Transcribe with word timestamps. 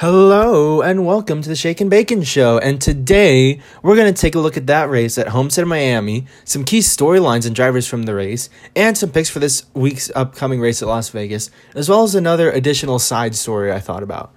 Hello 0.00 0.80
and 0.80 1.04
welcome 1.04 1.42
to 1.42 1.48
the 1.48 1.56
Shake 1.56 1.80
and 1.80 1.90
Bacon 1.90 2.22
Show. 2.22 2.58
And 2.58 2.80
today 2.80 3.60
we're 3.82 3.96
going 3.96 4.14
to 4.14 4.20
take 4.20 4.36
a 4.36 4.38
look 4.38 4.56
at 4.56 4.68
that 4.68 4.88
race 4.88 5.18
at 5.18 5.26
Homestead, 5.26 5.66
Miami, 5.66 6.24
some 6.44 6.62
key 6.62 6.78
storylines 6.78 7.46
and 7.46 7.56
drivers 7.56 7.88
from 7.88 8.04
the 8.04 8.14
race, 8.14 8.48
and 8.76 8.96
some 8.96 9.10
picks 9.10 9.28
for 9.28 9.40
this 9.40 9.66
week's 9.74 10.08
upcoming 10.14 10.60
race 10.60 10.82
at 10.82 10.86
Las 10.86 11.08
Vegas, 11.08 11.50
as 11.74 11.88
well 11.88 12.04
as 12.04 12.14
another 12.14 12.48
additional 12.48 13.00
side 13.00 13.34
story 13.34 13.72
I 13.72 13.80
thought 13.80 14.04
about. 14.04 14.32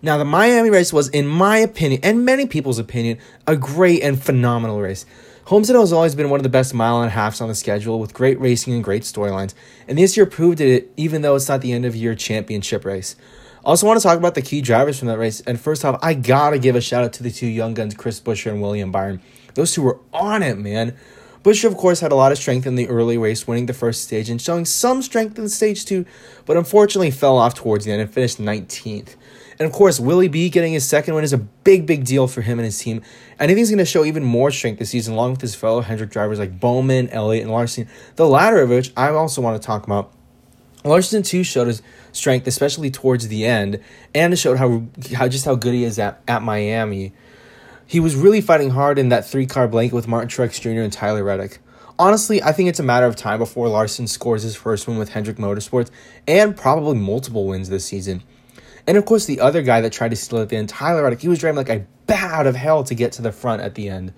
Now, 0.00 0.16
the 0.16 0.24
Miami 0.24 0.70
race 0.70 0.92
was, 0.92 1.08
in 1.08 1.26
my 1.26 1.56
opinion, 1.58 2.02
and 2.04 2.24
many 2.24 2.46
people's 2.46 2.78
opinion, 2.78 3.18
a 3.48 3.56
great 3.56 4.04
and 4.04 4.22
phenomenal 4.22 4.80
race. 4.80 5.06
Homestead 5.46 5.74
has 5.74 5.92
always 5.92 6.14
been 6.14 6.30
one 6.30 6.38
of 6.38 6.44
the 6.44 6.48
best 6.48 6.72
mile 6.72 7.00
and 7.00 7.08
a 7.08 7.10
halfs 7.10 7.40
on 7.40 7.48
the 7.48 7.56
schedule 7.56 7.98
with 7.98 8.14
great 8.14 8.38
racing 8.38 8.74
and 8.74 8.84
great 8.84 9.02
storylines, 9.02 9.54
and 9.88 9.98
this 9.98 10.16
year 10.16 10.24
proved 10.24 10.60
it 10.60 10.92
even 10.96 11.22
though 11.22 11.34
it's 11.34 11.48
not 11.48 11.62
the 11.62 11.72
end 11.72 11.84
of 11.84 11.96
year 11.96 12.14
championship 12.14 12.84
race. 12.84 13.16
Also, 13.64 13.86
want 13.86 14.00
to 14.00 14.02
talk 14.02 14.16
about 14.16 14.34
the 14.34 14.42
key 14.42 14.60
drivers 14.60 14.98
from 14.98 15.08
that 15.08 15.18
race. 15.18 15.40
And 15.42 15.60
first 15.60 15.84
off, 15.84 15.98
I 16.02 16.14
gotta 16.14 16.58
give 16.58 16.76
a 16.76 16.80
shout 16.80 17.04
out 17.04 17.12
to 17.14 17.22
the 17.22 17.30
two 17.30 17.46
young 17.46 17.74
guns, 17.74 17.94
Chris 17.94 18.20
Buescher 18.20 18.50
and 18.50 18.62
William 18.62 18.90
Byron. 18.90 19.20
Those 19.54 19.72
two 19.72 19.82
were 19.82 19.98
on 20.12 20.42
it, 20.42 20.58
man. 20.58 20.96
Buescher, 21.42 21.64
of 21.64 21.76
course, 21.76 22.00
had 22.00 22.12
a 22.12 22.14
lot 22.14 22.32
of 22.32 22.38
strength 22.38 22.66
in 22.66 22.74
the 22.74 22.86
early 22.88 23.16
race, 23.16 23.46
winning 23.46 23.66
the 23.66 23.72
first 23.72 24.02
stage 24.02 24.28
and 24.28 24.40
showing 24.40 24.66
some 24.66 25.00
strength 25.00 25.38
in 25.38 25.48
stage 25.48 25.86
two, 25.86 26.04
but 26.44 26.56
unfortunately 26.56 27.10
fell 27.10 27.38
off 27.38 27.54
towards 27.54 27.86
the 27.86 27.92
end 27.92 28.02
and 28.02 28.12
finished 28.12 28.38
19th. 28.38 29.16
And 29.58 29.66
of 29.66 29.72
course, 29.72 30.00
Willie 30.00 30.28
B 30.28 30.48
getting 30.48 30.72
his 30.72 30.86
second 30.86 31.14
win 31.14 31.24
is 31.24 31.34
a 31.34 31.38
big, 31.38 31.86
big 31.86 32.04
deal 32.04 32.26
for 32.26 32.40
him 32.40 32.58
and 32.58 32.64
his 32.64 32.78
team. 32.78 33.02
And 33.38 33.42
I 33.42 33.46
think 33.46 33.58
he's 33.58 33.70
going 33.70 33.78
to 33.78 33.84
show 33.84 34.04
even 34.04 34.22
more 34.22 34.50
strength 34.50 34.78
this 34.78 34.90
season, 34.90 35.14
along 35.14 35.32
with 35.32 35.40
his 35.42 35.54
fellow 35.54 35.82
Hendrick 35.82 36.10
drivers 36.10 36.38
like 36.38 36.58
Bowman, 36.58 37.10
Elliott, 37.10 37.42
and 37.44 37.52
Larson. 37.52 37.86
The 38.16 38.26
latter 38.26 38.60
of 38.60 38.70
which 38.70 38.92
I 38.96 39.10
also 39.10 39.42
want 39.42 39.60
to 39.60 39.66
talk 39.66 39.84
about. 39.84 40.12
Larson 40.84 41.22
too 41.22 41.44
showed 41.44 41.66
his 41.66 41.82
strength, 42.12 42.46
especially 42.46 42.90
towards 42.90 43.28
the 43.28 43.44
end, 43.44 43.80
and 44.14 44.32
it 44.32 44.36
showed 44.36 44.58
how 44.58 44.84
how 45.14 45.28
just 45.28 45.44
how 45.44 45.54
good 45.54 45.74
he 45.74 45.84
is 45.84 45.98
at, 45.98 46.22
at 46.26 46.42
Miami. 46.42 47.12
He 47.86 48.00
was 48.00 48.14
really 48.14 48.40
fighting 48.40 48.70
hard 48.70 48.98
in 48.98 49.08
that 49.08 49.26
three 49.26 49.46
car 49.46 49.68
blanket 49.68 49.94
with 49.94 50.08
Martin 50.08 50.28
Truex 50.28 50.60
Jr. 50.60 50.80
and 50.80 50.92
Tyler 50.92 51.24
Reddick. 51.24 51.58
Honestly, 51.98 52.42
I 52.42 52.52
think 52.52 52.68
it's 52.68 52.78
a 52.78 52.84
matter 52.84 53.04
of 53.04 53.14
time 53.14 53.40
before 53.40 53.68
Larson 53.68 54.06
scores 54.06 54.42
his 54.42 54.56
first 54.56 54.88
win 54.88 54.96
with 54.96 55.10
Hendrick 55.10 55.36
Motorsports 55.36 55.90
and 56.26 56.56
probably 56.56 56.96
multiple 56.96 57.46
wins 57.46 57.68
this 57.68 57.84
season. 57.84 58.22
And 58.86 58.96
of 58.96 59.04
course, 59.04 59.26
the 59.26 59.40
other 59.40 59.60
guy 59.60 59.82
that 59.82 59.92
tried 59.92 60.10
to 60.10 60.16
steal 60.16 60.38
at 60.38 60.48
the 60.48 60.56
end, 60.56 60.70
Tyler 60.70 61.02
Reddick, 61.02 61.20
he 61.20 61.28
was 61.28 61.40
driving 61.40 61.56
like 61.56 61.68
a 61.68 61.84
bat 62.06 62.30
out 62.30 62.46
of 62.46 62.56
hell 62.56 62.84
to 62.84 62.94
get 62.94 63.12
to 63.12 63.22
the 63.22 63.32
front 63.32 63.60
at 63.60 63.74
the 63.74 63.88
end. 63.90 64.14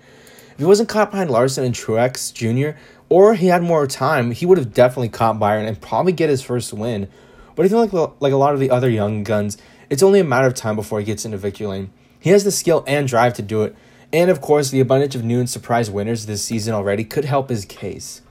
If 0.53 0.59
he 0.59 0.65
wasn't 0.65 0.89
caught 0.89 1.11
behind 1.11 1.29
Larson 1.29 1.63
and 1.63 1.73
Truex 1.73 2.33
Jr., 2.33 2.77
or 3.09 3.35
he 3.35 3.47
had 3.47 3.61
more 3.61 3.85
time, 3.85 4.31
he 4.31 4.45
would 4.45 4.57
have 4.57 4.73
definitely 4.73 5.09
caught 5.09 5.39
Byron 5.39 5.65
and 5.65 5.79
probably 5.79 6.13
get 6.13 6.29
his 6.29 6.41
first 6.41 6.73
win. 6.73 7.07
But 7.55 7.65
I 7.65 7.69
feel 7.69 7.79
like 7.79 7.93
like 8.19 8.33
a 8.33 8.37
lot 8.37 8.53
of 8.53 8.59
the 8.59 8.71
other 8.71 8.89
young 8.89 9.23
guns, 9.23 9.57
it's 9.89 10.03
only 10.03 10.19
a 10.19 10.23
matter 10.23 10.47
of 10.47 10.53
time 10.53 10.75
before 10.75 10.99
he 10.99 11.05
gets 11.05 11.25
into 11.25 11.37
victory 11.37 11.67
lane. 11.67 11.91
He 12.19 12.29
has 12.29 12.43
the 12.43 12.51
skill 12.51 12.83
and 12.87 13.07
drive 13.07 13.33
to 13.33 13.41
do 13.41 13.63
it, 13.63 13.75
and 14.11 14.29
of 14.29 14.41
course, 14.41 14.69
the 14.69 14.79
abundance 14.79 15.15
of 15.15 15.23
new 15.23 15.39
and 15.39 15.49
surprise 15.49 15.91
winners 15.91 16.25
this 16.25 16.43
season 16.43 16.73
already 16.73 17.03
could 17.03 17.25
help 17.25 17.49
his 17.49 17.65
case. 17.65 18.21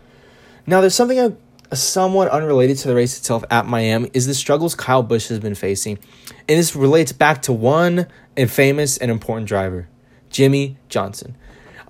Now, 0.67 0.81
there's 0.81 0.95
something 0.95 1.37
somewhat 1.73 2.29
unrelated 2.29 2.77
to 2.79 2.89
the 2.89 2.95
race 2.95 3.19
itself 3.19 3.45
at 3.51 3.67
Miami 3.67 4.11
is 4.13 4.27
the 4.27 4.35
struggles 4.35 4.75
Kyle 4.75 5.03
Busch 5.03 5.29
has 5.29 5.41
been 5.41 5.55
facing, 5.55 5.99
and 6.49 6.59
this 6.59 6.77
relates 6.77 7.13
back 7.13 7.43
to 7.43 7.53
one 7.53 8.07
famous 8.49 8.97
and 8.97 9.11
important 9.11 9.49
driver, 9.49 9.89
Jimmie 10.31 10.79
Johnson. 10.89 11.37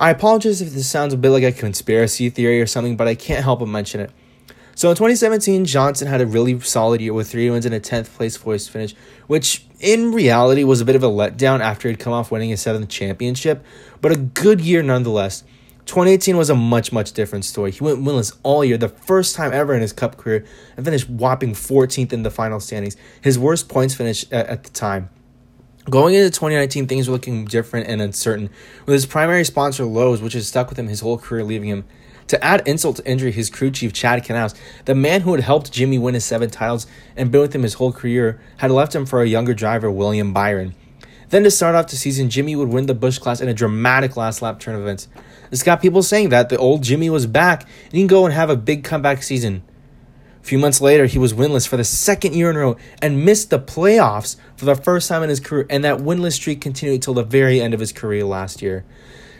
I 0.02 0.10
apologize 0.10 0.60
if 0.60 0.72
this 0.72 0.90
sounds 0.90 1.14
a 1.14 1.16
bit 1.16 1.30
like 1.30 1.44
a 1.44 1.52
conspiracy 1.52 2.28
theory 2.28 2.60
or 2.60 2.66
something, 2.66 2.96
but 2.96 3.06
I 3.06 3.14
can't 3.14 3.44
help 3.44 3.60
but 3.60 3.68
mention 3.68 4.00
it. 4.00 4.10
So 4.74 4.90
in 4.90 4.96
2017, 4.96 5.64
Johnson 5.64 6.08
had 6.08 6.20
a 6.20 6.26
really 6.26 6.58
solid 6.58 7.00
year 7.00 7.12
with 7.14 7.30
three 7.30 7.48
wins 7.48 7.66
and 7.66 7.72
a 7.72 7.78
10th 7.78 8.12
place 8.16 8.36
voice 8.36 8.66
finish, 8.66 8.96
which 9.28 9.64
in 9.78 10.10
reality 10.10 10.64
was 10.64 10.80
a 10.80 10.84
bit 10.84 10.96
of 10.96 11.04
a 11.04 11.08
letdown 11.08 11.60
after 11.60 11.88
he'd 11.88 12.00
come 12.00 12.12
off 12.12 12.32
winning 12.32 12.50
his 12.50 12.60
seventh 12.60 12.88
championship, 12.88 13.64
but 14.00 14.10
a 14.10 14.16
good 14.16 14.60
year 14.60 14.82
nonetheless. 14.82 15.44
2018 15.86 16.36
was 16.36 16.50
a 16.50 16.56
much, 16.56 16.90
much 16.90 17.12
different 17.12 17.44
story. 17.44 17.70
He 17.70 17.84
went 17.84 18.00
winless 18.00 18.36
all 18.42 18.64
year, 18.64 18.78
the 18.78 18.88
first 18.88 19.36
time 19.36 19.52
ever 19.52 19.72
in 19.72 19.82
his 19.82 19.92
cup 19.92 20.16
career, 20.16 20.44
and 20.76 20.84
finished 20.84 21.08
whopping 21.08 21.52
14th 21.52 22.12
in 22.12 22.24
the 22.24 22.30
final 22.32 22.58
standings, 22.58 22.96
his 23.20 23.38
worst 23.38 23.68
points 23.68 23.94
finish 23.94 24.24
at, 24.32 24.48
at 24.48 24.64
the 24.64 24.70
time. 24.70 25.10
Going 25.90 26.14
into 26.14 26.30
2019, 26.30 26.86
things 26.86 27.08
were 27.08 27.14
looking 27.14 27.44
different 27.44 27.88
and 27.88 28.00
uncertain, 28.00 28.50
with 28.86 28.92
his 28.92 29.04
primary 29.04 29.44
sponsor 29.44 29.84
Lowe's, 29.84 30.22
which 30.22 30.34
has 30.34 30.46
stuck 30.46 30.68
with 30.68 30.78
him 30.78 30.86
his 30.86 31.00
whole 31.00 31.18
career, 31.18 31.42
leaving 31.42 31.68
him 31.68 31.84
to 32.28 32.42
add 32.42 32.66
insult 32.68 32.96
to 32.96 33.06
injury, 33.06 33.32
his 33.32 33.50
crew 33.50 33.70
chief, 33.70 33.92
Chad 33.92 34.22
Knaus, 34.22 34.54
the 34.84 34.94
man 34.94 35.22
who 35.22 35.34
had 35.34 35.42
helped 35.42 35.72
Jimmie 35.72 35.98
win 35.98 36.14
his 36.14 36.24
seven 36.24 36.50
titles 36.50 36.86
and 37.16 37.32
been 37.32 37.40
with 37.40 37.52
him 37.52 37.64
his 37.64 37.74
whole 37.74 37.92
career, 37.92 38.40
had 38.58 38.70
left 38.70 38.94
him 38.94 39.04
for 39.04 39.22
a 39.22 39.26
younger 39.26 39.54
driver, 39.54 39.90
William 39.90 40.32
Byron. 40.32 40.76
Then 41.30 41.42
to 41.42 41.50
start 41.50 41.74
off 41.74 41.88
the 41.88 41.96
season, 41.96 42.30
Jimmie 42.30 42.54
would 42.54 42.68
win 42.68 42.86
the 42.86 42.94
Busch 42.94 43.18
Clash 43.18 43.40
in 43.40 43.48
a 43.48 43.54
dramatic 43.54 44.16
last 44.16 44.40
lap 44.40 44.60
turn 44.60 44.80
event. 44.80 45.08
This 45.50 45.64
got 45.64 45.82
people 45.82 46.04
saying 46.04 46.28
that 46.28 46.48
the 46.48 46.58
old 46.58 46.84
Jimmie 46.84 47.10
was 47.10 47.26
back 47.26 47.62
and 47.62 47.92
he 47.92 48.00
can 48.00 48.06
go 48.06 48.24
and 48.24 48.32
have 48.32 48.50
a 48.50 48.56
big 48.56 48.84
comeback 48.84 49.22
season. 49.22 49.64
A 50.42 50.44
few 50.44 50.58
months 50.58 50.80
later, 50.80 51.06
he 51.06 51.18
was 51.18 51.32
winless 51.32 51.68
for 51.68 51.76
the 51.76 51.84
second 51.84 52.34
year 52.34 52.50
in 52.50 52.56
a 52.56 52.58
row 52.58 52.76
and 53.00 53.24
missed 53.24 53.50
the 53.50 53.60
playoffs 53.60 54.36
for 54.56 54.64
the 54.64 54.74
first 54.74 55.08
time 55.08 55.22
in 55.22 55.28
his 55.28 55.38
career, 55.38 55.66
and 55.70 55.84
that 55.84 55.98
winless 55.98 56.32
streak 56.32 56.60
continued 56.60 56.96
until 56.96 57.14
the 57.14 57.22
very 57.22 57.60
end 57.60 57.74
of 57.74 57.80
his 57.80 57.92
career 57.92 58.24
last 58.24 58.60
year. 58.60 58.84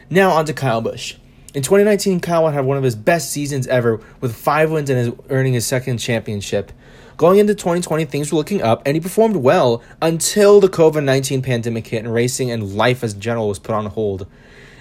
Now 0.09 0.31
on 0.31 0.45
to 0.45 0.53
Kyle 0.53 0.81
Busch. 0.81 1.17
In 1.55 1.62
2019, 1.62 2.21
Kyle 2.21 2.49
had 2.49 2.65
one 2.65 2.77
of 2.77 2.85
his 2.85 2.95
best 2.95 3.33
seasons 3.33 3.67
ever 3.67 4.01
with 4.21 4.35
five 4.35 4.71
wins 4.71 4.89
and 4.91 4.99
his, 4.99 5.12
earning 5.29 5.55
his 5.55 5.67
second 5.67 5.99
championship. 5.99 6.71
Going 7.17 7.41
into 7.41 7.55
2020, 7.55 8.05
things 8.05 8.33
were 8.33 8.39
looking 8.39 8.62
up, 8.62 8.83
and 8.87 8.97
he 8.97 9.01
performed 9.01 9.37
well 9.37 9.83
until 10.01 10.61
the 10.61 10.69
COVID 10.69 11.03
19 11.03 11.43
pandemic 11.43 11.89
hit 11.89 12.05
and 12.05 12.15
racing 12.15 12.51
and 12.51 12.75
life 12.75 13.03
as 13.03 13.12
general 13.12 13.49
was 13.49 13.59
put 13.59 13.75
on 13.75 13.87
hold. 13.87 14.27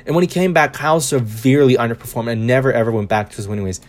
And 0.06 0.16
when 0.16 0.24
he 0.24 0.28
came 0.28 0.54
back, 0.54 0.74
Kyle 0.74 1.02
severely 1.02 1.76
underperformed 1.76 2.32
and 2.32 2.46
never 2.46 2.72
ever 2.72 2.92
went 2.92 3.10
back 3.10 3.32
to 3.32 3.38
his 3.38 3.48
winning 3.48 3.66
ways. 3.66 3.82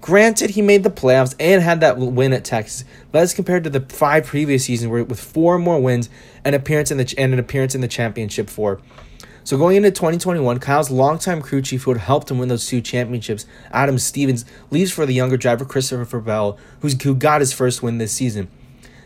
Granted, 0.00 0.50
he 0.50 0.62
made 0.62 0.82
the 0.82 0.90
playoffs 0.90 1.34
and 1.40 1.62
had 1.62 1.80
that 1.80 1.98
win 1.98 2.32
at 2.32 2.44
Texas, 2.44 2.84
but 3.10 3.22
as 3.22 3.34
compared 3.34 3.64
to 3.64 3.70
the 3.70 3.80
five 3.80 4.26
previous 4.26 4.64
seasons, 4.66 4.90
where 4.90 5.02
with 5.02 5.20
four 5.20 5.58
more 5.58 5.80
wins 5.80 6.08
and 6.44 6.54
appearance 6.54 6.90
in 6.90 6.98
the 6.98 7.14
and 7.18 7.32
an 7.32 7.38
appearance 7.38 7.74
in 7.74 7.80
the 7.80 7.88
championship 7.88 8.48
four. 8.48 8.80
So 9.42 9.56
going 9.56 9.76
into 9.76 9.92
2021, 9.92 10.58
Kyle's 10.58 10.90
longtime 10.90 11.40
crew 11.40 11.62
chief 11.62 11.84
who 11.84 11.92
had 11.92 12.00
helped 12.00 12.30
him 12.30 12.38
win 12.38 12.48
those 12.48 12.66
two 12.66 12.80
championships, 12.80 13.46
Adam 13.70 13.96
Stevens, 13.96 14.44
leaves 14.70 14.90
for 14.90 15.06
the 15.06 15.14
younger 15.14 15.36
driver 15.36 15.64
Christopher 15.64 16.20
Bell, 16.20 16.58
who's, 16.80 17.00
who 17.00 17.14
got 17.14 17.40
his 17.40 17.52
first 17.52 17.80
win 17.80 17.98
this 17.98 18.12
season. 18.12 18.48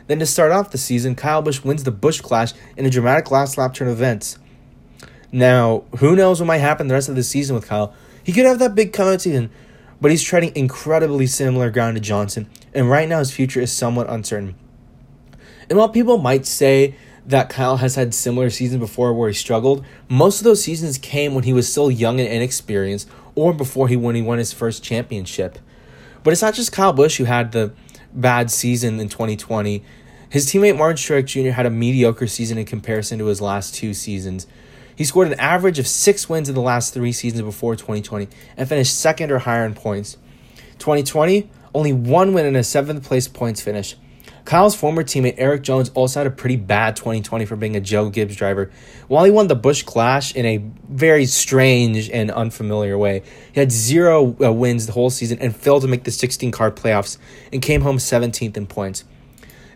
Then 0.07 0.19
to 0.19 0.25
start 0.25 0.51
off 0.51 0.71
the 0.71 0.79
season, 0.79 1.15
Kyle 1.15 1.43
Busch 1.43 1.63
wins 1.63 1.85
the 1.85 1.91
Busch 1.91 2.23
Clash 2.23 2.53
in 2.77 2.87
a 2.87 2.91
dramatic 2.91 3.31
last 3.31 3.59
lap 3.59 3.75
turn 3.75 3.89
event. 3.89 4.39
Now, 5.31 5.85
who 5.99 6.17
knows 6.17 6.41
what 6.41 6.47
might 6.47 6.59
happen 6.59 6.89
the 6.89 6.95
rest 6.95 7.11
of 7.11 7.17
the 7.17 7.23
season 7.23 7.55
with 7.55 7.69
Kyle? 7.69 7.95
He 8.25 8.33
could 8.33 8.47
have 8.47 8.59
that 8.61 8.75
big 8.75 8.95
comeback 8.95 9.21
season, 9.21 9.51
but 10.01 10.11
he's 10.11 10.23
treading 10.23 10.53
incredibly 10.55 11.27
similar 11.27 11.71
ground 11.71 11.97
to 11.97 12.01
Johnson, 12.01 12.49
and 12.75 12.89
right 12.89 13.09
now 13.09 13.19
his 13.19 13.31
future 13.31 13.61
is 13.61 13.73
somewhat 13.73 14.09
uncertain. 14.09 14.55
And 15.69 15.79
while 15.79 15.89
people 15.89 16.19
might 16.19 16.47
say 16.47 16.95
that 17.27 17.49
Kyle 17.49 17.77
has 17.77 17.95
had 17.95 18.15
similar 18.15 18.51
seasons 18.51 18.81
before 18.81 19.13
where 19.13 19.29
he 19.29 19.35
struggled, 19.35 19.85
most 20.09 20.41
of 20.41 20.45
those 20.45 20.65
seasons 20.65 20.99
came 20.99 21.35
when 21.35 21.45
he 21.45 21.53
was 21.53 21.71
still 21.71 21.91
young 21.91 22.19
and 22.19 22.29
inexperienced 22.29 23.09
or 23.35 23.53
before 23.53 23.89
he 23.89 23.97
when 23.97 24.15
he 24.15 24.23
won 24.23 24.39
his 24.39 24.53
first 24.53 24.83
championship. 24.83 25.59
But 26.23 26.33
it's 26.33 26.43
not 26.43 26.55
just 26.55 26.73
Kyle 26.73 26.93
Busch 26.93 27.19
who 27.19 27.25
had 27.25 27.53
the 27.53 27.73
bad 28.13 28.51
season 28.51 28.99
in 28.99 29.09
2020. 29.09 29.83
His 30.29 30.47
teammate 30.47 30.77
Martin 30.77 30.97
Truex 30.97 31.27
Jr. 31.27 31.51
had 31.51 31.67
a 31.67 31.71
mediocre 31.71 32.27
season 32.27 32.59
in 32.59 32.65
comparison 32.65 33.19
to 33.19 33.27
his 33.27 33.41
last 33.41 33.75
two 33.75 33.95
seasons. 33.95 34.47
He 35.01 35.07
scored 35.07 35.29
an 35.29 35.41
average 35.41 35.79
of 35.79 35.87
six 35.87 36.29
wins 36.29 36.51
in 36.51 36.55
the 36.55 36.61
last 36.61 36.93
three 36.93 37.13
seasons 37.13 37.41
before 37.41 37.75
2020 37.75 38.29
and 38.59 38.69
finished 38.69 38.95
second 38.95 39.31
or 39.31 39.39
higher 39.39 39.65
in 39.65 39.73
points. 39.73 40.19
2020, 40.79 41.49
only 41.75 41.95
one 41.95 42.35
win 42.35 42.45
and 42.45 42.55
a 42.55 42.63
seventh 42.63 43.03
place 43.03 43.27
points 43.27 43.63
finish. 43.63 43.97
Kyle's 44.45 44.75
former 44.75 45.03
teammate 45.03 45.37
Erik 45.39 45.63
Jones 45.63 45.91
also 45.95 46.21
had 46.21 46.27
a 46.27 46.31
pretty 46.31 46.57
bad 46.57 46.97
2020 46.97 47.47
for 47.47 47.57
being 47.57 47.77
a 47.77 47.81
Joe 47.81 48.11
Gibbs 48.11 48.37
driver. 48.37 48.71
While 49.09 49.25
he 49.25 49.31
won 49.31 49.49
the 49.49 49.55
Busch 49.55 49.85
Clash 49.85 50.35
in 50.35 50.45
a 50.45 50.59
very 50.91 51.25
strange 51.25 52.11
and 52.11 52.31
unfamiliar 52.31 52.99
way, 52.99 53.23
he 53.55 53.61
had 53.61 53.73
zero 53.73 54.37
uh, 54.39 54.53
wins 54.53 54.85
the 54.85 54.93
whole 54.93 55.09
season 55.09 55.39
and 55.39 55.57
failed 55.57 55.81
to 55.81 55.89
make 55.89 56.05
the 56.05 56.11
16 56.11 56.51
car 56.51 56.71
playoffs 56.71 57.17
and 57.55 57.63
came 57.63 57.81
home 57.81 57.97
17th 57.97 58.55
in 58.55 58.67
points. 58.67 59.05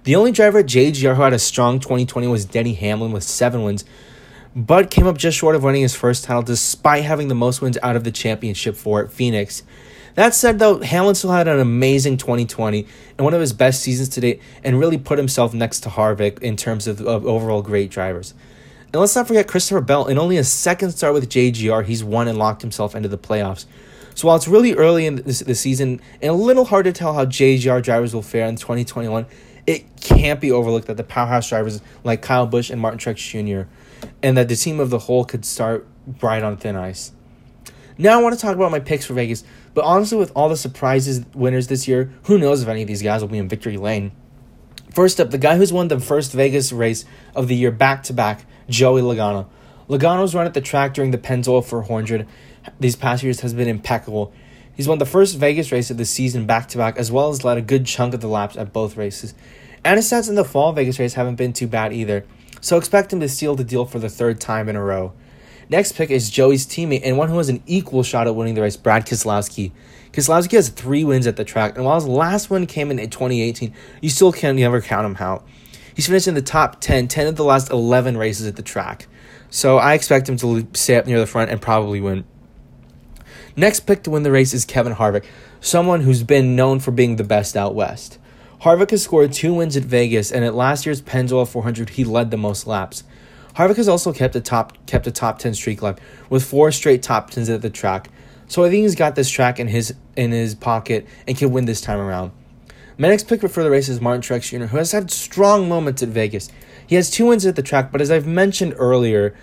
The 0.02 0.16
only 0.16 0.32
driver 0.32 0.58
at 0.58 0.66
JGR 0.66 1.16
who 1.16 1.22
had 1.22 1.32
a 1.32 1.38
strong 1.38 1.80
2020 1.80 2.26
was 2.26 2.44
Denny 2.44 2.74
Hamlin 2.74 3.10
with 3.10 3.22
seven 3.22 3.62
wins, 3.62 3.86
but 4.54 4.90
came 4.90 5.06
up 5.06 5.18
just 5.18 5.36
short 5.36 5.56
of 5.56 5.64
winning 5.64 5.82
his 5.82 5.94
first 5.94 6.24
title 6.24 6.42
despite 6.42 7.04
having 7.04 7.28
the 7.28 7.34
most 7.34 7.60
wins 7.60 7.78
out 7.82 7.96
of 7.96 8.04
the 8.04 8.12
championship 8.12 8.76
for 8.76 9.08
Phoenix. 9.08 9.62
That 10.14 10.32
said, 10.32 10.60
though, 10.60 10.80
Hamlin 10.80 11.16
still 11.16 11.32
had 11.32 11.48
an 11.48 11.58
amazing 11.58 12.18
2020 12.18 12.86
and 13.18 13.24
one 13.24 13.34
of 13.34 13.40
his 13.40 13.52
best 13.52 13.82
seasons 13.82 14.08
to 14.10 14.20
date, 14.20 14.40
and 14.62 14.78
really 14.78 14.98
put 14.98 15.18
himself 15.18 15.54
next 15.54 15.80
to 15.80 15.88
Harvick 15.88 16.40
in 16.40 16.56
terms 16.56 16.86
of, 16.86 17.00
of 17.00 17.26
overall 17.26 17.62
great 17.62 17.90
drivers. 17.90 18.32
And 18.92 19.00
let's 19.00 19.16
not 19.16 19.26
forget 19.26 19.48
Christopher 19.48 19.80
Bell. 19.80 20.06
In 20.06 20.18
only 20.18 20.36
a 20.36 20.44
second 20.44 20.92
start 20.92 21.14
with 21.14 21.28
JGR, 21.28 21.84
he's 21.84 22.04
won 22.04 22.28
and 22.28 22.38
locked 22.38 22.62
himself 22.62 22.94
into 22.94 23.08
the 23.08 23.18
playoffs. 23.18 23.66
So 24.14 24.28
while 24.28 24.36
it's 24.36 24.46
really 24.46 24.74
early 24.74 25.06
in 25.06 25.16
the 25.16 25.54
season 25.56 26.00
and 26.22 26.30
a 26.30 26.34
little 26.34 26.64
hard 26.64 26.84
to 26.84 26.92
tell 26.92 27.14
how 27.14 27.24
JGR 27.24 27.82
drivers 27.82 28.14
will 28.14 28.22
fare 28.22 28.46
in 28.46 28.54
2021, 28.54 29.26
it 29.66 30.00
can't 30.00 30.40
be 30.40 30.50
overlooked 30.50 30.86
that 30.86 30.96
the 30.96 31.04
powerhouse 31.04 31.48
drivers 31.48 31.80
like 32.02 32.22
Kyle 32.22 32.46
Busch 32.46 32.70
and 32.70 32.80
Martin 32.80 32.98
Truex 32.98 33.16
Jr. 33.16 33.68
and 34.22 34.36
that 34.36 34.48
the 34.48 34.56
team 34.56 34.80
of 34.80 34.90
the 34.90 35.00
whole 35.00 35.24
could 35.24 35.44
start 35.44 35.86
bright 36.06 36.42
on 36.42 36.56
thin 36.56 36.76
ice. 36.76 37.12
Now 37.96 38.18
I 38.18 38.22
want 38.22 38.34
to 38.34 38.40
talk 38.40 38.54
about 38.54 38.72
my 38.72 38.80
picks 38.80 39.06
for 39.06 39.14
Vegas, 39.14 39.44
but 39.72 39.84
honestly, 39.84 40.18
with 40.18 40.32
all 40.34 40.48
the 40.48 40.56
surprises 40.56 41.24
winners 41.32 41.68
this 41.68 41.86
year, 41.86 42.12
who 42.24 42.38
knows 42.38 42.62
if 42.62 42.68
any 42.68 42.82
of 42.82 42.88
these 42.88 43.02
guys 43.02 43.20
will 43.20 43.28
be 43.28 43.38
in 43.38 43.48
victory 43.48 43.76
lane. 43.76 44.12
First 44.92 45.20
up, 45.20 45.30
the 45.30 45.38
guy 45.38 45.56
who's 45.56 45.72
won 45.72 45.88
the 45.88 46.00
first 46.00 46.32
Vegas 46.32 46.72
race 46.72 47.04
of 47.34 47.48
the 47.48 47.56
year 47.56 47.70
back 47.70 48.02
to 48.04 48.12
back, 48.12 48.46
Joey 48.68 49.02
Logano. 49.02 49.46
Logano's 49.88 50.34
run 50.34 50.46
at 50.46 50.54
the 50.54 50.60
track 50.60 50.94
during 50.94 51.10
the 51.10 51.18
Pennzoil 51.18 51.64
400 51.64 52.26
these 52.80 52.96
past 52.96 53.22
years 53.22 53.40
has 53.40 53.54
been 53.54 53.68
impeccable. 53.68 54.32
He's 54.76 54.88
won 54.88 54.98
the 54.98 55.06
first 55.06 55.36
Vegas 55.38 55.70
race 55.70 55.90
of 55.90 55.96
the 55.96 56.04
season 56.04 56.46
back 56.46 56.68
to 56.68 56.78
back, 56.78 56.96
as 56.98 57.12
well 57.12 57.30
as 57.30 57.44
led 57.44 57.58
a 57.58 57.62
good 57.62 57.86
chunk 57.86 58.14
of 58.14 58.20
the 58.20 58.28
laps 58.28 58.56
at 58.56 58.72
both 58.72 58.96
races. 58.96 59.34
And 59.84 59.96
his 59.96 60.10
stats 60.10 60.28
in 60.28 60.34
the 60.34 60.44
fall 60.44 60.72
Vegas 60.72 60.98
race 60.98 61.14
haven't 61.14 61.36
been 61.36 61.52
too 61.52 61.66
bad 61.66 61.92
either, 61.92 62.24
so 62.60 62.76
expect 62.76 63.12
him 63.12 63.20
to 63.20 63.28
seal 63.28 63.54
the 63.54 63.64
deal 63.64 63.84
for 63.84 63.98
the 63.98 64.08
third 64.08 64.40
time 64.40 64.68
in 64.68 64.76
a 64.76 64.82
row. 64.82 65.12
Next 65.68 65.92
pick 65.92 66.10
is 66.10 66.30
Joey's 66.30 66.66
teammate 66.66 67.02
and 67.04 67.16
one 67.16 67.28
who 67.28 67.38
has 67.38 67.48
an 67.48 67.62
equal 67.66 68.02
shot 68.02 68.26
at 68.26 68.34
winning 68.34 68.54
the 68.54 68.62
race, 68.62 68.76
Brad 68.76 69.06
Keselowski. 69.06 69.72
Keselowski 70.12 70.52
has 70.52 70.68
three 70.68 71.04
wins 71.04 71.26
at 71.26 71.36
the 71.36 71.44
track, 71.44 71.76
and 71.76 71.84
while 71.84 71.96
his 71.96 72.06
last 72.06 72.50
one 72.50 72.66
came 72.66 72.90
in 72.90 72.98
in 72.98 73.10
2018, 73.10 73.72
you 74.00 74.08
still 74.08 74.32
can't 74.32 74.58
never 74.58 74.80
count 74.80 75.06
him 75.06 75.16
out. 75.18 75.46
He's 75.94 76.06
finished 76.06 76.28
in 76.28 76.34
the 76.34 76.42
top 76.42 76.80
10, 76.80 77.08
10 77.08 77.28
of 77.28 77.36
the 77.36 77.44
last 77.44 77.70
11 77.70 78.16
races 78.16 78.46
at 78.46 78.56
the 78.56 78.62
track. 78.62 79.06
So 79.50 79.78
I 79.78 79.94
expect 79.94 80.28
him 80.28 80.36
to 80.38 80.66
stay 80.74 80.96
up 80.96 81.06
near 81.06 81.20
the 81.20 81.26
front 81.26 81.50
and 81.50 81.62
probably 81.62 82.00
win. 82.00 82.24
Next 83.56 83.80
pick 83.80 84.02
to 84.02 84.10
win 84.10 84.24
the 84.24 84.32
race 84.32 84.52
is 84.52 84.64
Kevin 84.64 84.94
Harvick, 84.94 85.24
someone 85.60 86.00
who's 86.00 86.24
been 86.24 86.56
known 86.56 86.80
for 86.80 86.90
being 86.90 87.16
the 87.16 87.24
best 87.24 87.56
out 87.56 87.74
west. 87.74 88.18
Harvick 88.62 88.90
has 88.90 89.04
scored 89.04 89.32
two 89.32 89.54
wins 89.54 89.76
at 89.76 89.84
Vegas, 89.84 90.32
and 90.32 90.44
at 90.44 90.54
last 90.54 90.86
year's 90.86 91.00
Pennzoil 91.00 91.46
400, 91.46 91.90
he 91.90 92.02
led 92.02 92.32
the 92.32 92.36
most 92.36 92.66
laps. 92.66 93.04
Harvick 93.54 93.76
has 93.76 93.88
also 93.88 94.12
kept 94.12 94.34
a 94.34 94.40
top 94.40 94.84
kept 94.86 95.06
a 95.06 95.12
top 95.12 95.38
10 95.38 95.54
streak 95.54 95.82
life 95.82 95.98
with 96.28 96.44
four 96.44 96.72
straight 96.72 97.02
top 97.02 97.30
10s 97.30 97.52
at 97.52 97.62
the 97.62 97.70
track. 97.70 98.08
So 98.48 98.64
I 98.64 98.70
think 98.70 98.82
he's 98.82 98.96
got 98.96 99.14
this 99.14 99.30
track 99.30 99.60
in 99.60 99.68
his 99.68 99.94
in 100.16 100.32
his 100.32 100.56
pocket 100.56 101.06
and 101.28 101.36
can 101.36 101.52
win 101.52 101.66
this 101.66 101.80
time 101.80 102.00
around. 102.00 102.32
My 102.98 103.08
next 103.08 103.28
pick 103.28 103.40
for 103.48 103.62
the 103.62 103.70
race 103.70 103.88
is 103.88 104.00
Martin 104.00 104.22
Truex 104.22 104.50
Jr., 104.50 104.66
who 104.66 104.78
has 104.78 104.92
had 104.92 105.10
strong 105.10 105.68
moments 105.68 106.02
at 106.02 106.08
Vegas. 106.08 106.48
He 106.86 106.96
has 106.96 107.10
two 107.10 107.26
wins 107.26 107.46
at 107.46 107.56
the 107.56 107.62
track, 107.62 107.92
but 107.92 108.00
as 108.00 108.10
I've 108.10 108.26
mentioned 108.26 108.74
earlier, 108.76 109.34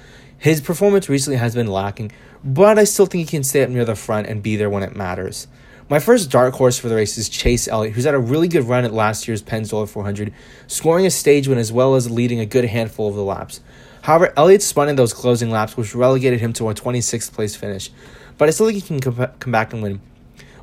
his 0.42 0.60
performance 0.60 1.08
recently 1.08 1.38
has 1.38 1.54
been 1.54 1.68
lacking, 1.68 2.12
but 2.44 2.80
I 2.80 2.84
still 2.86 3.06
think 3.06 3.30
he 3.30 3.38
can 3.38 3.44
stay 3.44 3.62
up 3.62 3.70
near 3.70 3.86
the 3.86 3.94
front 3.94 4.26
and 4.26 4.42
be 4.42 4.56
there 4.56 4.72
when 4.72 4.82
it 4.82 4.96
matters. 4.96 5.48
My 5.88 6.00
first 6.00 6.32
dark 6.32 6.56
horse 6.56 6.80
for 6.80 6.90
the 6.90 6.96
race 6.96 7.16
is 7.20 7.30
Chase 7.30 7.68
Elliott, 7.68 7.94
who's 7.94 8.06
had 8.06 8.16
a 8.16 8.20
really 8.20 8.48
good 8.48 8.64
run 8.64 8.84
at 8.84 8.92
last 8.92 9.28
year's 9.28 9.44
Pennzoil 9.44 9.88
400, 9.88 10.34
scoring 10.66 11.06
a 11.06 11.12
stage 11.12 11.48
win 11.48 11.60
as 11.60 11.72
well 11.72 11.94
as 11.94 12.10
leading 12.10 12.40
a 12.40 12.48
good 12.48 12.66
handful 12.66 13.08
of 13.08 13.14
the 13.14 13.24
laps. 13.24 13.60
However, 14.02 14.34
Elliott 14.36 14.64
spun 14.64 14.90
in 14.90 14.96
those 14.96 15.14
closing 15.14 15.52
laps, 15.52 15.78
which 15.78 15.94
relegated 15.94 16.40
him 16.40 16.54
to 16.54 16.70
a 16.70 16.74
26th 16.74 17.32
place 17.32 17.56
finish, 17.56 17.92
but 18.40 18.48
I 18.48 18.52
still 18.52 18.66
think 18.66 18.84
he 18.84 19.00
can 19.00 19.00
come 19.00 19.52
back 19.52 19.74
and 19.74 19.84
win. 19.84 20.02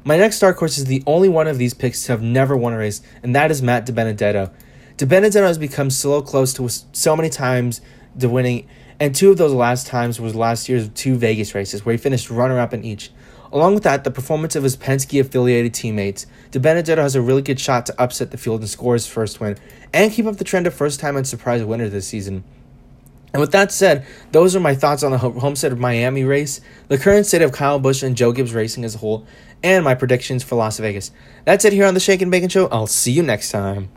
My 0.02 0.16
next 0.16 0.40
dark 0.40 0.56
horse 0.56 0.76
is 0.76 0.86
the 0.86 1.04
only 1.06 1.28
one 1.28 1.46
of 1.46 1.58
these 1.58 1.72
picks 1.72 2.02
to 2.06 2.12
have 2.12 2.22
never 2.22 2.56
won 2.56 2.72
a 2.72 2.78
race, 2.78 3.00
and 3.22 3.32
that 3.36 3.52
is 3.52 3.62
Matt 3.62 3.86
DiBenedetto. 3.86 4.50
DiBenedetto 4.96 5.46
has 5.46 5.58
become 5.58 5.88
so 5.88 6.20
close 6.20 6.52
to 6.54 6.68
so 6.68 7.14
many 7.14 7.30
times 7.30 7.80
to 8.18 8.28
winning, 8.28 8.66
and 9.00 9.14
two 9.14 9.30
of 9.30 9.36
those 9.36 9.52
last 9.52 9.86
times 9.86 10.20
was 10.20 10.34
last 10.34 10.68
year's 10.68 10.88
two 10.90 11.16
Vegas 11.16 11.54
races, 11.54 11.84
where 11.84 11.92
he 11.92 11.98
finished 11.98 12.30
runner-up 12.30 12.74
in 12.74 12.84
each. 12.84 13.10
Along 13.52 13.72
with 13.74 13.84
that, 13.84 14.04
the 14.04 14.10
performance 14.10 14.56
of 14.56 14.62
his 14.62 14.76
Penske 14.76 15.20
affiliated 15.20 15.72
teammates, 15.72 16.26
DiBenedetto 16.50 16.98
has 16.98 17.14
a 17.14 17.22
really 17.22 17.40
good 17.40 17.58
shot 17.58 17.86
to 17.86 18.00
upset 18.00 18.30
the 18.30 18.36
field 18.36 18.60
and 18.60 18.68
score 18.68 18.92
his 18.92 19.06
first 19.06 19.40
win, 19.40 19.56
and 19.94 20.12
keep 20.12 20.26
up 20.26 20.36
the 20.36 20.44
trend 20.44 20.66
of 20.66 20.74
first 20.74 21.00
time 21.00 21.16
and 21.16 21.26
surprise 21.26 21.64
winner 21.64 21.88
this 21.88 22.06
season. 22.06 22.44
And 23.32 23.40
with 23.40 23.52
that 23.52 23.72
said, 23.72 24.06
those 24.32 24.56
are 24.56 24.60
my 24.60 24.74
thoughts 24.74 25.02
on 25.02 25.12
the 25.12 25.18
Homestead 25.18 25.72
of 25.72 25.78
Miami 25.78 26.24
race, 26.24 26.60
the 26.88 26.98
current 26.98 27.26
state 27.26 27.42
of 27.42 27.52
Kyle 27.52 27.78
Busch 27.78 28.02
and 28.02 28.16
Joe 28.16 28.32
Gibbs 28.32 28.54
racing 28.54 28.84
as 28.84 28.94
a 28.94 28.98
whole, 28.98 29.26
and 29.62 29.84
my 29.84 29.94
predictions 29.94 30.42
for 30.42 30.56
Las 30.56 30.78
Vegas. 30.78 31.10
That's 31.44 31.64
it 31.64 31.72
here 31.72 31.86
on 31.86 31.94
the 31.94 32.00
Shake 32.00 32.22
and 32.22 32.30
Bacon 32.30 32.48
Show. 32.48 32.68
I'll 32.68 32.86
see 32.86 33.12
you 33.12 33.22
next 33.22 33.50
time. 33.50 33.90